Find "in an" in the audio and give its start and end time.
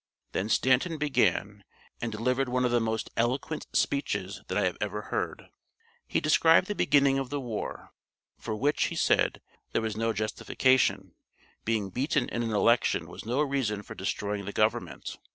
12.29-12.49